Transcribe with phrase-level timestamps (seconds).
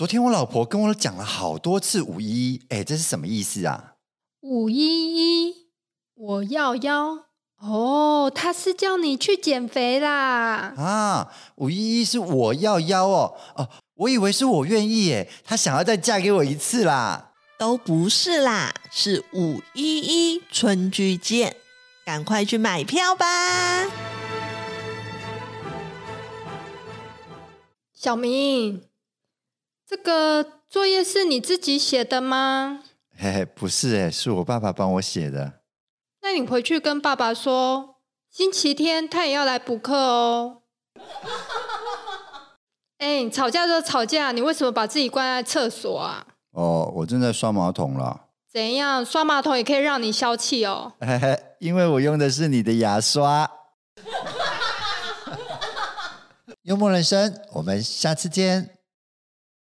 [0.00, 3.96] 昨天我老婆跟我讲了好多次五一一，哎，这是什么意思啊？
[4.40, 5.66] 五一一，
[6.14, 7.26] 我要腰
[7.58, 11.30] 哦，他是叫你去减肥啦啊！
[11.56, 21.56] 五一一是我要腰哦，哦，我以为是我愿意耶，他想要再嫁给我一次啦，都不是啦，是五一一春居见，
[22.06, 23.84] 赶快去买票吧！
[27.92, 28.89] 小明。
[29.90, 32.84] 这个作业是你自己写的吗？
[33.18, 35.54] 嘿嘿，不是诶，是我爸爸帮我写的。
[36.22, 37.96] 那你回去跟爸爸说，
[38.30, 40.62] 星期天他也要来补课哦。
[42.98, 46.24] 哎，你吵架就吵架，你为什么把自己关在厕所啊？
[46.52, 48.26] 哦，我正在刷马桶了。
[48.48, 49.04] 怎样？
[49.04, 50.92] 刷马桶也可以让你消气哦？
[51.00, 53.50] 嘿嘿，因为我用的是你的牙刷。
[56.62, 58.76] 幽默人生，我们下次见。